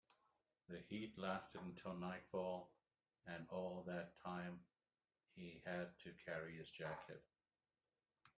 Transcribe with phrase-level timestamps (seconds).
[0.67, 2.71] The heat lasted until nightfall,
[3.27, 4.61] and all that time
[5.35, 7.23] he had to carry his jacket.